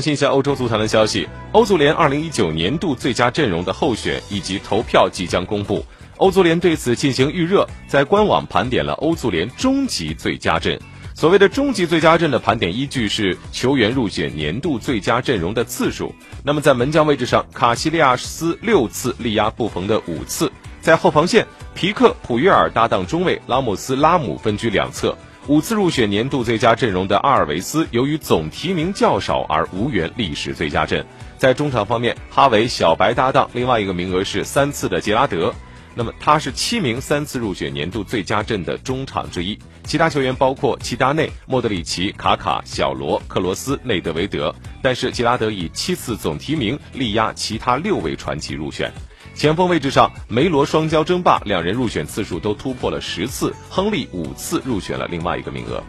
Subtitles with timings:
[0.00, 5.84] 新一下欧洲足坛的消息，欧足联2019年度最佳阵容的候选以及投票即将公布。
[6.16, 10.78] 欧足联对此进行预热，在官网盘点了欧足联终极最佳阵。
[11.14, 16.14] 所谓的终极最佳阵的盘点依据是球员入选年度最佳阵容的次数。
[16.44, 20.46] 那么在门将位置上，卡西利亚斯六次力压布冯的五次；
[20.80, 25.16] 在后防线，皮克、普约尔搭档中卫拉莫斯、拉姆分居两侧。
[25.48, 31.04] 五次入选年度最佳阵容的阿尔维斯，由于总提名较少而无缘历史最佳阵。
[31.38, 35.52] 在中场方面，哈维、小白搭档，另外一个名额是三次的杰拉德，
[35.94, 39.58] 那么他是七名三次入选年度最佳阵的中场之一。
[39.82, 48.92] 其他球员包括齐达内、莫德里奇、卡卡、小罗、克罗斯、内德维德，但是杰拉德以七次总提名力压其他六位传奇入选。
[49.34, 55.78] 前锋位置上，梅罗双骄争霸，两人入选次数都突破了十次，亨利五次入选了另外一个名额。